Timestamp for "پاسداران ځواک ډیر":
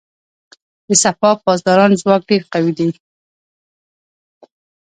1.45-2.43